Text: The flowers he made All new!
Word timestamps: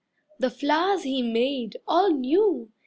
The 0.39 0.49
flowers 0.49 1.03
he 1.03 1.21
made 1.21 1.77
All 1.87 2.09
new! 2.09 2.71